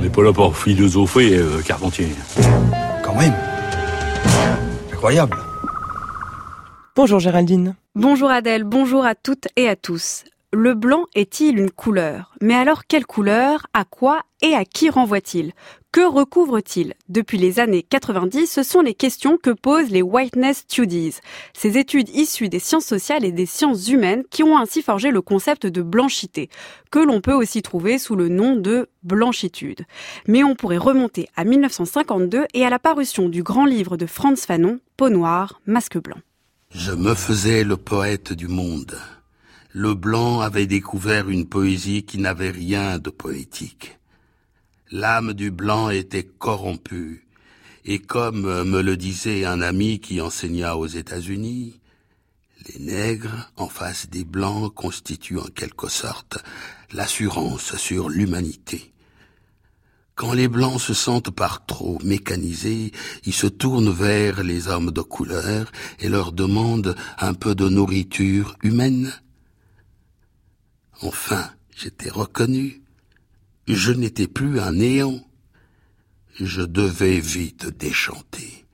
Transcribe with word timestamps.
On 0.00 0.02
n'est 0.02 0.08
pas 0.08 0.22
là 0.22 0.32
pour 0.32 0.56
philosopher, 0.56 1.36
euh, 1.36 1.60
Carpentier. 1.60 2.08
Quand 3.04 3.14
même. 3.14 3.34
Incroyable. 4.90 5.36
Bonjour 6.96 7.20
Géraldine. 7.20 7.74
Bonjour 7.94 8.30
Adèle, 8.30 8.64
bonjour 8.64 9.04
à 9.04 9.14
toutes 9.14 9.48
et 9.56 9.68
à 9.68 9.76
tous. 9.76 10.24
Le 10.54 10.72
blanc 10.72 11.04
est-il 11.14 11.58
une 11.58 11.70
couleur? 11.70 12.32
Mais 12.40 12.54
alors 12.54 12.86
quelle 12.88 13.04
couleur? 13.04 13.66
À 13.74 13.84
quoi 13.84 14.22
et 14.40 14.54
à 14.54 14.64
qui 14.64 14.88
renvoie-t-il? 14.88 15.52
Que 15.92 16.06
recouvre-t-il 16.06 16.94
Depuis 17.08 17.36
les 17.36 17.58
années 17.58 17.82
90, 17.82 18.46
ce 18.46 18.62
sont 18.62 18.80
les 18.80 18.94
questions 18.94 19.36
que 19.36 19.50
posent 19.50 19.90
les 19.90 20.02
Whiteness 20.02 20.58
Studies, 20.58 21.16
ces 21.52 21.78
études 21.78 22.08
issues 22.10 22.48
des 22.48 22.60
sciences 22.60 22.84
sociales 22.84 23.24
et 23.24 23.32
des 23.32 23.44
sciences 23.44 23.88
humaines 23.88 24.22
qui 24.30 24.44
ont 24.44 24.56
ainsi 24.56 24.82
forgé 24.82 25.10
le 25.10 25.20
concept 25.20 25.66
de 25.66 25.82
blanchité, 25.82 26.48
que 26.92 27.00
l'on 27.00 27.20
peut 27.20 27.32
aussi 27.32 27.60
trouver 27.60 27.98
sous 27.98 28.14
le 28.14 28.28
nom 28.28 28.54
de 28.54 28.88
blanchitude. 29.02 29.80
Mais 30.28 30.44
on 30.44 30.54
pourrait 30.54 30.78
remonter 30.78 31.28
à 31.34 31.42
1952 31.42 32.46
et 32.54 32.64
à 32.64 32.70
la 32.70 32.78
parution 32.78 33.28
du 33.28 33.42
grand 33.42 33.66
livre 33.66 33.96
de 33.96 34.06
Franz 34.06 34.46
Fanon, 34.46 34.78
Peau 34.96 35.08
noire, 35.08 35.60
masque 35.66 35.98
blanc. 36.00 36.18
Je 36.70 36.92
me 36.92 37.16
faisais 37.16 37.64
le 37.64 37.76
poète 37.76 38.32
du 38.32 38.46
monde. 38.46 38.96
Le 39.72 39.94
blanc 39.94 40.38
avait 40.38 40.68
découvert 40.68 41.28
une 41.28 41.48
poésie 41.48 42.04
qui 42.04 42.18
n'avait 42.18 42.50
rien 42.50 43.00
de 43.00 43.10
poétique. 43.10 43.99
L'âme 44.92 45.34
du 45.34 45.52
blanc 45.52 45.90
était 45.90 46.24
corrompue, 46.24 47.24
et 47.84 48.00
comme 48.00 48.64
me 48.64 48.82
le 48.82 48.96
disait 48.96 49.44
un 49.44 49.62
ami 49.62 50.00
qui 50.00 50.20
enseigna 50.20 50.76
aux 50.76 50.88
États-Unis, 50.88 51.80
les 52.66 52.80
nègres, 52.80 53.50
en 53.56 53.68
face 53.68 54.10
des 54.10 54.24
blancs, 54.24 54.74
constituent 54.74 55.38
en 55.38 55.46
quelque 55.46 55.88
sorte 55.88 56.38
l'assurance 56.92 57.76
sur 57.76 58.08
l'humanité. 58.08 58.92
Quand 60.16 60.32
les 60.32 60.48
blancs 60.48 60.80
se 60.80 60.92
sentent 60.92 61.30
par 61.30 61.64
trop 61.64 61.98
mécanisés, 62.04 62.90
ils 63.24 63.32
se 63.32 63.46
tournent 63.46 63.92
vers 63.92 64.42
les 64.42 64.68
hommes 64.68 64.90
de 64.90 65.00
couleur 65.00 65.70
et 66.00 66.08
leur 66.08 66.32
demandent 66.32 66.96
un 67.18 67.32
peu 67.32 67.54
de 67.54 67.68
nourriture 67.68 68.56
humaine. 68.62 69.12
Enfin, 71.00 71.48
j'étais 71.74 72.10
reconnu. 72.10 72.82
Je 73.72 73.92
n'étais 73.92 74.26
plus 74.26 74.58
un 74.58 74.72
néant. 74.72 75.20
Je 76.40 76.62
devais 76.62 77.20
vite 77.20 77.66
déchanter. 77.66 78.66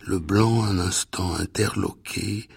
Le 0.00 0.18
blanc, 0.18 0.64
un 0.64 0.80
instant 0.80 1.34
interloqué, 1.36 2.48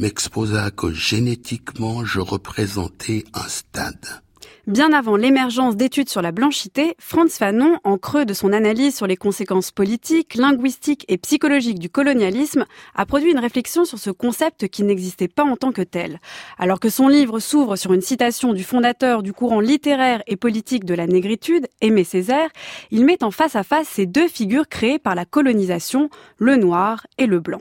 m'exposa 0.00 0.72
que 0.72 0.92
génétiquement 0.92 2.04
je 2.04 2.18
représentais 2.18 3.24
un 3.34 3.48
stade. 3.48 4.22
Bien 4.66 4.94
avant 4.94 5.16
l'émergence 5.16 5.76
d'études 5.76 6.08
sur 6.08 6.22
la 6.22 6.32
blanchité, 6.32 6.94
Franz 6.98 7.36
Fanon, 7.36 7.78
en 7.84 7.98
creux 7.98 8.24
de 8.24 8.32
son 8.32 8.50
analyse 8.50 8.96
sur 8.96 9.06
les 9.06 9.18
conséquences 9.18 9.70
politiques, 9.70 10.36
linguistiques 10.36 11.04
et 11.08 11.18
psychologiques 11.18 11.78
du 11.78 11.90
colonialisme, 11.90 12.64
a 12.94 13.04
produit 13.04 13.30
une 13.30 13.38
réflexion 13.38 13.84
sur 13.84 13.98
ce 13.98 14.08
concept 14.08 14.68
qui 14.68 14.82
n'existait 14.82 15.28
pas 15.28 15.44
en 15.44 15.56
tant 15.56 15.70
que 15.70 15.82
tel. 15.82 16.18
Alors 16.56 16.80
que 16.80 16.88
son 16.88 17.08
livre 17.08 17.40
s'ouvre 17.40 17.76
sur 17.76 17.92
une 17.92 18.00
citation 18.00 18.54
du 18.54 18.64
fondateur 18.64 19.22
du 19.22 19.34
courant 19.34 19.60
littéraire 19.60 20.22
et 20.26 20.36
politique 20.36 20.86
de 20.86 20.94
la 20.94 21.06
négritude, 21.06 21.68
Aimé 21.82 22.02
Césaire, 22.02 22.48
il 22.90 23.04
met 23.04 23.22
en 23.22 23.30
face 23.30 23.56
à 23.56 23.64
face 23.64 23.88
ces 23.88 24.06
deux 24.06 24.28
figures 24.28 24.68
créées 24.70 24.98
par 24.98 25.14
la 25.14 25.26
colonisation, 25.26 26.08
le 26.38 26.56
noir 26.56 27.06
et 27.18 27.26
le 27.26 27.38
blanc. 27.38 27.60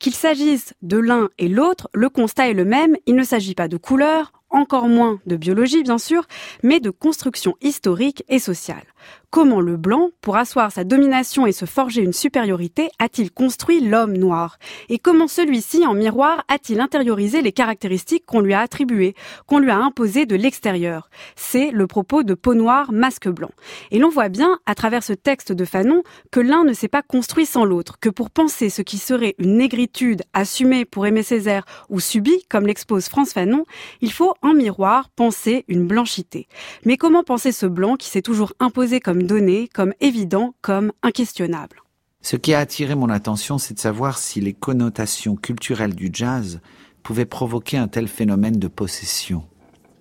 Qu'il 0.00 0.14
s'agisse 0.14 0.74
de 0.82 0.98
l'un 0.98 1.28
et 1.38 1.46
l'autre, 1.46 1.88
le 1.94 2.08
constat 2.08 2.48
est 2.48 2.54
le 2.54 2.64
même, 2.64 2.96
il 3.06 3.14
ne 3.14 3.22
s'agit 3.22 3.54
pas 3.54 3.68
de 3.68 3.76
couleur, 3.76 4.32
encore 4.50 4.88
moins 4.88 5.20
de 5.26 5.36
biologie 5.36 5.82
bien 5.82 5.98
sûr, 5.98 6.26
mais 6.62 6.80
de 6.80 6.90
construction 6.90 7.56
historique 7.60 8.24
et 8.28 8.38
sociale. 8.38 8.84
Comment 9.30 9.60
le 9.60 9.76
blanc, 9.76 10.10
pour 10.22 10.36
asseoir 10.36 10.72
sa 10.72 10.82
domination 10.82 11.46
et 11.46 11.52
se 11.52 11.64
forger 11.64 12.02
une 12.02 12.12
supériorité, 12.12 12.90
a-t-il 12.98 13.30
construit 13.30 13.80
l'homme 13.80 14.16
noir? 14.16 14.58
Et 14.88 14.98
comment 14.98 15.28
celui-ci, 15.28 15.86
en 15.86 15.94
miroir, 15.94 16.42
a-t-il 16.48 16.80
intériorisé 16.80 17.40
les 17.40 17.52
caractéristiques 17.52 18.26
qu'on 18.26 18.40
lui 18.40 18.54
a 18.54 18.60
attribuées, 18.60 19.14
qu'on 19.46 19.60
lui 19.60 19.70
a 19.70 19.78
imposées 19.78 20.26
de 20.26 20.34
l'extérieur? 20.34 21.10
C'est 21.36 21.70
le 21.70 21.86
propos 21.86 22.24
de 22.24 22.34
Peau 22.34 22.54
noire, 22.54 22.90
masque 22.90 23.28
blanc. 23.28 23.52
Et 23.92 24.00
l'on 24.00 24.08
voit 24.08 24.30
bien, 24.30 24.58
à 24.66 24.74
travers 24.74 25.04
ce 25.04 25.12
texte 25.12 25.52
de 25.52 25.64
Fanon, 25.64 26.02
que 26.32 26.40
l'un 26.40 26.64
ne 26.64 26.72
s'est 26.72 26.88
pas 26.88 27.02
construit 27.02 27.46
sans 27.46 27.64
l'autre, 27.64 28.00
que 28.00 28.08
pour 28.08 28.30
penser 28.30 28.68
ce 28.68 28.82
qui 28.82 28.98
serait 28.98 29.36
une 29.38 29.58
négritude 29.58 30.22
assumée 30.32 30.84
pour 30.84 31.06
aimer 31.06 31.22
Césaire 31.22 31.66
ou 31.88 32.00
subie, 32.00 32.44
comme 32.48 32.66
l'expose 32.66 33.08
France 33.08 33.32
Fanon, 33.32 33.64
il 34.00 34.10
faut, 34.10 34.34
en 34.42 34.54
miroir, 34.54 35.08
penser 35.10 35.64
une 35.68 35.86
blanchité. 35.86 36.48
Mais 36.84 36.96
comment 36.96 37.22
penser 37.22 37.52
ce 37.52 37.66
blanc 37.66 37.94
qui 37.94 38.08
s'est 38.08 38.22
toujours 38.22 38.54
imposé 38.58 38.89
comme 38.98 39.22
donné, 39.22 39.68
comme 39.72 39.94
évident, 40.00 40.54
comme 40.62 40.90
inquestionnable. 41.04 41.82
Ce 42.22 42.36
qui 42.36 42.52
a 42.52 42.58
attiré 42.58 42.96
mon 42.96 43.08
attention, 43.08 43.58
c'est 43.58 43.74
de 43.74 43.78
savoir 43.78 44.18
si 44.18 44.40
les 44.40 44.52
connotations 44.52 45.36
culturelles 45.36 45.94
du 45.94 46.10
jazz 46.12 46.60
pouvaient 47.02 47.24
provoquer 47.24 47.76
un 47.78 47.88
tel 47.88 48.08
phénomène 48.08 48.58
de 48.58 48.68
possession. 48.68 49.44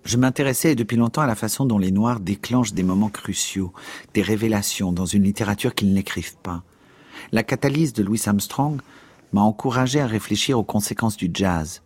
Je 0.04 0.18
m'intéressais 0.18 0.76
depuis 0.76 0.98
longtemps 0.98 1.22
à 1.22 1.28
la 1.28 1.36
façon 1.36 1.66
dont 1.66 1.78
les 1.78 1.92
Noirs 1.92 2.20
déclenchent 2.20 2.74
des 2.74 2.84
moments 2.84 3.10
cruciaux, 3.10 3.74
des 4.14 4.22
révélations 4.22 4.92
dans 4.92 5.06
une 5.06 5.24
littérature 5.24 5.76
qu'ils 5.76 5.94
n'écrivent 5.94 6.38
pas. 6.38 6.64
La 7.32 7.44
catalyse 7.44 7.94
de 7.94 8.04
Louis 8.04 8.22
Armstrong 8.26 8.82
m'a 9.34 9.42
encouragé 9.42 10.00
à 10.00 10.08
réfléchir 10.08 10.58
aux 10.58 10.64
conséquences 10.64 11.18
du 11.18 11.30
jazz, 11.34 11.84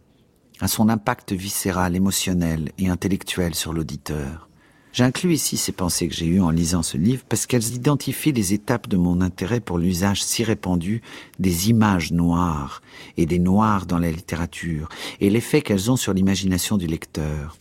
à 0.61 0.67
son 0.67 0.89
impact 0.89 1.33
viscéral, 1.33 1.95
émotionnel 1.95 2.71
et 2.77 2.87
intellectuel 2.87 3.55
sur 3.55 3.73
l'auditeur. 3.73 4.47
J'inclus 4.93 5.33
ici 5.33 5.57
ces 5.57 5.71
pensées 5.71 6.07
que 6.07 6.13
j'ai 6.13 6.27
eues 6.27 6.39
en 6.39 6.51
lisant 6.51 6.83
ce 6.83 6.97
livre 6.97 7.23
parce 7.27 7.47
qu'elles 7.47 7.73
identifient 7.73 8.31
les 8.31 8.53
étapes 8.53 8.87
de 8.87 8.95
mon 8.95 9.21
intérêt 9.21 9.59
pour 9.59 9.79
l'usage 9.79 10.23
si 10.23 10.43
répandu 10.43 11.01
des 11.39 11.71
images 11.71 12.11
noires 12.11 12.83
et 13.17 13.25
des 13.25 13.39
noirs 13.39 13.87
dans 13.87 13.97
la 13.97 14.11
littérature 14.11 14.89
et 15.19 15.31
l'effet 15.31 15.63
qu'elles 15.63 15.89
ont 15.89 15.95
sur 15.95 16.13
l'imagination 16.13 16.77
du 16.77 16.85
lecteur. 16.85 17.57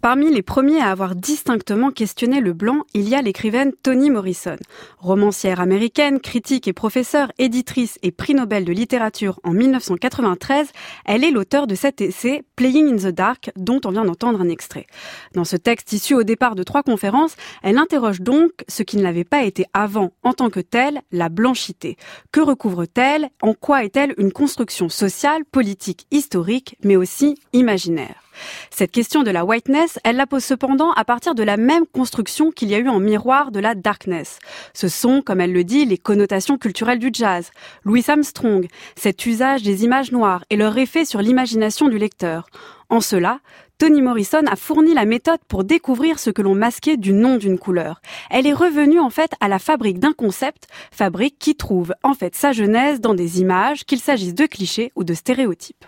Parmi 0.00 0.32
les 0.32 0.42
premiers 0.42 0.80
à 0.80 0.92
avoir 0.92 1.16
distinctement 1.16 1.90
questionné 1.90 2.40
le 2.40 2.52
blanc, 2.52 2.84
il 2.94 3.08
y 3.08 3.16
a 3.16 3.22
l'écrivaine 3.22 3.72
Toni 3.82 4.10
Morrison. 4.10 4.56
Romancière 4.98 5.58
américaine, 5.58 6.20
critique 6.20 6.68
et 6.68 6.72
professeure, 6.72 7.32
éditrice 7.38 7.98
et 8.04 8.12
prix 8.12 8.34
Nobel 8.34 8.64
de 8.64 8.72
littérature 8.72 9.40
en 9.42 9.50
1993, 9.50 10.70
elle 11.04 11.24
est 11.24 11.32
l'auteur 11.32 11.66
de 11.66 11.74
cet 11.74 12.00
essai 12.00 12.44
Playing 12.54 12.94
in 12.94 13.10
the 13.10 13.12
Dark 13.12 13.50
dont 13.56 13.80
on 13.84 13.90
vient 13.90 14.04
d'entendre 14.04 14.40
un 14.40 14.48
extrait. 14.48 14.86
Dans 15.34 15.44
ce 15.44 15.56
texte 15.56 15.92
issu 15.92 16.14
au 16.14 16.22
départ 16.22 16.54
de 16.54 16.62
trois 16.62 16.84
conférences, 16.84 17.34
elle 17.64 17.76
interroge 17.76 18.20
donc 18.20 18.52
ce 18.68 18.84
qui 18.84 18.98
ne 18.98 19.02
l'avait 19.02 19.24
pas 19.24 19.42
été 19.42 19.66
avant 19.74 20.12
en 20.22 20.32
tant 20.32 20.48
que 20.48 20.60
telle, 20.60 21.00
la 21.10 21.28
blanchité. 21.28 21.96
Que 22.30 22.40
recouvre-t-elle? 22.40 23.30
En 23.42 23.52
quoi 23.52 23.82
est-elle 23.82 24.14
une 24.16 24.32
construction 24.32 24.88
sociale, 24.88 25.44
politique, 25.44 26.06
historique, 26.12 26.76
mais 26.84 26.94
aussi 26.94 27.34
imaginaire? 27.52 28.27
Cette 28.70 28.90
question 28.90 29.22
de 29.22 29.30
la 29.30 29.44
whiteness, 29.44 29.98
elle 30.04 30.16
la 30.16 30.26
pose 30.26 30.44
cependant 30.44 30.92
à 30.92 31.04
partir 31.04 31.34
de 31.34 31.42
la 31.42 31.56
même 31.56 31.86
construction 31.86 32.50
qu'il 32.50 32.68
y 32.68 32.74
a 32.74 32.78
eu 32.78 32.88
en 32.88 33.00
miroir 33.00 33.50
de 33.50 33.60
la 33.60 33.74
darkness. 33.74 34.38
Ce 34.74 34.88
sont, 34.88 35.22
comme 35.22 35.40
elle 35.40 35.52
le 35.52 35.64
dit, 35.64 35.84
les 35.84 35.98
connotations 35.98 36.58
culturelles 36.58 36.98
du 36.98 37.10
jazz. 37.12 37.50
Louis 37.84 38.04
Armstrong, 38.08 38.66
cet 38.96 39.26
usage 39.26 39.62
des 39.62 39.84
images 39.84 40.12
noires 40.12 40.44
et 40.50 40.56
leur 40.56 40.76
effet 40.78 41.04
sur 41.04 41.22
l'imagination 41.22 41.88
du 41.88 41.98
lecteur. 41.98 42.46
En 42.90 43.00
cela, 43.00 43.40
Toni 43.78 44.02
Morrison 44.02 44.42
a 44.50 44.56
fourni 44.56 44.92
la 44.92 45.04
méthode 45.04 45.38
pour 45.46 45.62
découvrir 45.62 46.18
ce 46.18 46.30
que 46.30 46.42
l'on 46.42 46.56
masquait 46.56 46.96
du 46.96 47.12
nom 47.12 47.36
d'une 47.36 47.58
couleur. 47.58 48.00
Elle 48.28 48.46
est 48.46 48.52
revenue 48.52 48.98
en 48.98 49.10
fait 49.10 49.30
à 49.40 49.46
la 49.46 49.60
fabrique 49.60 50.00
d'un 50.00 50.12
concept, 50.12 50.66
fabrique 50.90 51.38
qui 51.38 51.54
trouve 51.54 51.94
en 52.02 52.14
fait 52.14 52.34
sa 52.34 52.50
genèse 52.50 53.00
dans 53.00 53.14
des 53.14 53.40
images, 53.40 53.84
qu'il 53.84 54.00
s'agisse 54.00 54.34
de 54.34 54.46
clichés 54.46 54.90
ou 54.96 55.04
de 55.04 55.14
stéréotypes 55.14 55.84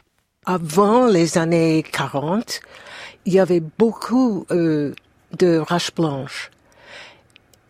avant 0.46 1.06
les 1.06 1.36
années 1.36 1.84
40, 1.92 2.60
il 3.26 3.34
y 3.34 3.40
avait 3.40 3.60
beaucoup 3.60 4.46
euh, 4.50 4.94
de 5.38 5.58
races 5.58 5.91
blanches. 5.94 6.50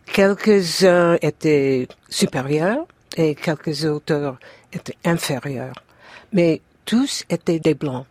Quelques-uns 0.05 1.17
étaient 1.21 1.87
supérieurs 2.09 2.85
et 3.17 3.35
quelques 3.35 3.85
autres 3.85 4.37
étaient 4.71 4.97
inférieurs. 5.03 5.75
Mais 6.33 6.61
tous 6.85 7.23
étaient 7.29 7.59
des 7.59 7.73
blancs. 7.73 8.05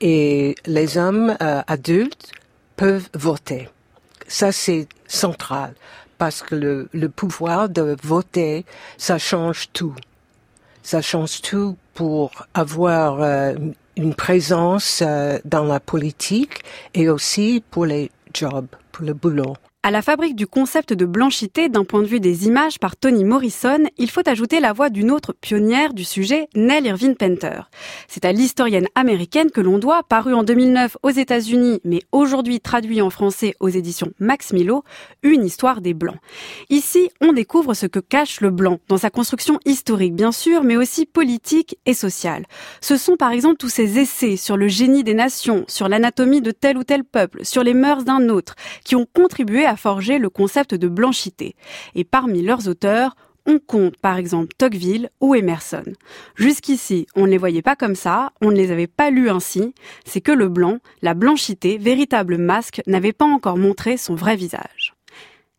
Et 0.00 0.54
les 0.66 0.98
hommes 0.98 1.36
euh, 1.40 1.62
adultes 1.66 2.32
peuvent 2.76 3.08
voter. 3.14 3.68
Ça, 4.28 4.52
c'est 4.52 4.88
central 5.06 5.74
parce 6.18 6.42
que 6.42 6.54
le, 6.54 6.88
le 6.92 7.08
pouvoir 7.08 7.68
de 7.68 7.96
voter, 8.02 8.64
ça 8.98 9.18
change 9.18 9.68
tout. 9.72 9.94
Ça 10.86 11.02
change 11.02 11.42
tout 11.42 11.76
pour 11.94 12.30
avoir 12.54 13.20
euh, 13.20 13.54
une 13.96 14.14
présence 14.14 15.02
euh, 15.04 15.40
dans 15.44 15.64
la 15.64 15.80
politique 15.80 16.62
et 16.94 17.08
aussi 17.08 17.60
pour 17.72 17.86
les 17.86 18.12
jobs, 18.32 18.68
pour 18.92 19.04
le 19.04 19.12
boulot. 19.12 19.56
À 19.86 19.92
la 19.92 20.02
fabrique 20.02 20.34
du 20.34 20.48
concept 20.48 20.92
de 20.94 21.06
blanchité 21.06 21.68
d'un 21.68 21.84
point 21.84 22.02
de 22.02 22.08
vue 22.08 22.18
des 22.18 22.48
images 22.48 22.80
par 22.80 22.96
Toni 22.96 23.22
Morrison, 23.22 23.84
il 23.98 24.10
faut 24.10 24.28
ajouter 24.28 24.58
la 24.58 24.72
voix 24.72 24.90
d'une 24.90 25.12
autre 25.12 25.32
pionnière 25.32 25.94
du 25.94 26.02
sujet, 26.02 26.48
Nell 26.56 26.86
Irvine 26.86 27.14
Painter. 27.14 27.60
C'est 28.08 28.24
à 28.24 28.32
l'historienne 28.32 28.88
américaine 28.96 29.52
que 29.52 29.60
l'on 29.60 29.78
doit, 29.78 30.02
paru 30.02 30.34
en 30.34 30.42
2009 30.42 30.96
aux 31.04 31.10
États-Unis, 31.10 31.80
mais 31.84 32.00
aujourd'hui 32.10 32.58
traduit 32.58 33.00
en 33.00 33.10
français 33.10 33.54
aux 33.60 33.68
éditions 33.68 34.10
Max 34.18 34.52
Milo, 34.52 34.82
une 35.22 35.44
histoire 35.44 35.80
des 35.80 35.94
Blancs. 35.94 36.18
Ici, 36.68 37.08
on 37.20 37.32
découvre 37.32 37.74
ce 37.74 37.86
que 37.86 38.00
cache 38.00 38.40
le 38.40 38.50
blanc, 38.50 38.80
dans 38.88 38.98
sa 38.98 39.10
construction 39.10 39.60
historique 39.66 40.16
bien 40.16 40.32
sûr, 40.32 40.64
mais 40.64 40.76
aussi 40.76 41.06
politique 41.06 41.78
et 41.86 41.94
sociale. 41.94 42.46
Ce 42.80 42.96
sont 42.96 43.16
par 43.16 43.30
exemple 43.30 43.58
tous 43.58 43.68
ces 43.68 44.00
essais 44.00 44.34
sur 44.34 44.56
le 44.56 44.66
génie 44.66 45.04
des 45.04 45.14
nations, 45.14 45.64
sur 45.68 45.88
l'anatomie 45.88 46.40
de 46.40 46.50
tel 46.50 46.76
ou 46.76 46.82
tel 46.82 47.04
peuple, 47.04 47.44
sur 47.44 47.62
les 47.62 47.72
mœurs 47.72 48.02
d'un 48.02 48.28
autre, 48.30 48.56
qui 48.82 48.96
ont 48.96 49.06
contribué 49.14 49.64
forger 49.76 50.18
le 50.18 50.30
concept 50.30 50.74
de 50.74 50.88
blanchité. 50.88 51.54
Et 51.94 52.04
parmi 52.04 52.42
leurs 52.42 52.68
auteurs, 52.68 53.16
on 53.46 53.58
compte 53.58 53.96
par 53.96 54.16
exemple 54.16 54.54
Tocqueville 54.58 55.10
ou 55.20 55.34
Emerson. 55.34 55.84
Jusqu'ici, 56.34 57.06
on 57.14 57.26
ne 57.26 57.30
les 57.30 57.38
voyait 57.38 57.62
pas 57.62 57.76
comme 57.76 57.94
ça, 57.94 58.32
on 58.42 58.50
ne 58.50 58.56
les 58.56 58.72
avait 58.72 58.86
pas 58.86 59.10
lus 59.10 59.30
ainsi, 59.30 59.74
c'est 60.04 60.20
que 60.20 60.32
le 60.32 60.48
blanc, 60.48 60.78
la 61.02 61.14
blanchité, 61.14 61.78
véritable 61.78 62.38
masque, 62.38 62.82
n'avait 62.86 63.12
pas 63.12 63.24
encore 63.24 63.56
montré 63.56 63.96
son 63.96 64.14
vrai 64.14 64.36
visage. 64.36 64.94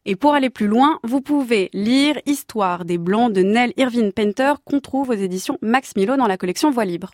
Et 0.06 0.16
pour 0.16 0.34
aller 0.34 0.50
plus 0.50 0.68
loin, 0.68 1.00
vous 1.04 1.20
pouvez 1.20 1.70
lire 1.74 2.18
Histoire 2.26 2.86
des 2.86 2.98
Blancs 2.98 3.34
de 3.34 3.42
Nell 3.42 3.74
Irvine 3.76 4.14
Painter 4.14 4.54
qu'on 4.64 4.80
trouve 4.80 5.10
aux 5.10 5.14
éditions 5.14 5.58
Max 5.62 5.96
Milo 5.98 6.16
dans 6.16 6.28
la 6.28 6.38
collection 6.38 6.72
Voix 6.72 6.86
libre. 6.86 7.12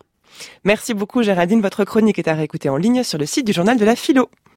Merci 0.64 0.94
beaucoup 0.94 1.22
Géraldine, 1.22 1.60
votre 1.60 1.84
chronique 1.84 2.18
est 2.18 2.28
à 2.28 2.34
réécouter 2.34 2.68
en 2.68 2.76
ligne 2.76 3.02
sur 3.02 3.18
le 3.18 3.26
site 3.26 3.46
du 3.46 3.52
journal 3.52 3.78
de 3.78 3.84
la 3.84 3.96
philo. 3.96 4.28